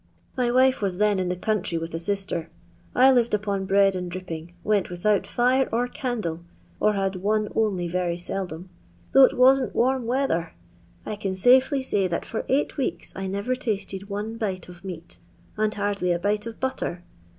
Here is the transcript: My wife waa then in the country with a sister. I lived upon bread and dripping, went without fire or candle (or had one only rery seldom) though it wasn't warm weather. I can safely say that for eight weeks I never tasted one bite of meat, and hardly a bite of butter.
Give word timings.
My 0.35 0.49
wife 0.49 0.81
waa 0.81 0.89
then 0.97 1.19
in 1.19 1.29
the 1.29 1.35
country 1.35 1.77
with 1.77 1.93
a 1.93 1.99
sister. 1.99 2.49
I 2.95 3.11
lived 3.11 3.35
upon 3.35 3.65
bread 3.67 3.95
and 3.95 4.09
dripping, 4.09 4.53
went 4.63 4.89
without 4.89 5.27
fire 5.27 5.69
or 5.71 5.87
candle 5.87 6.43
(or 6.79 6.93
had 6.93 7.17
one 7.17 7.49
only 7.55 7.87
rery 7.87 8.19
seldom) 8.19 8.69
though 9.11 9.25
it 9.25 9.37
wasn't 9.37 9.75
warm 9.75 10.07
weather. 10.07 10.53
I 11.05 11.15
can 11.15 11.35
safely 11.35 11.83
say 11.83 12.07
that 12.07 12.25
for 12.25 12.45
eight 12.49 12.77
weeks 12.77 13.13
I 13.15 13.27
never 13.27 13.53
tasted 13.53 14.09
one 14.09 14.37
bite 14.37 14.67
of 14.67 14.83
meat, 14.83 15.19
and 15.55 15.71
hardly 15.71 16.11
a 16.13 16.17
bite 16.17 16.47
of 16.47 16.59
butter. 16.59 17.03